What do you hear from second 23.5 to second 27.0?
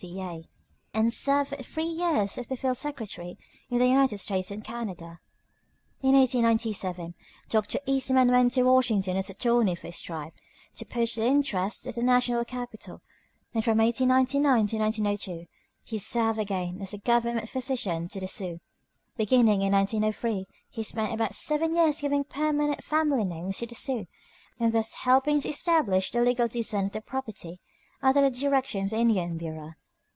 to the Sioux, and thus helping to establish the legal descent of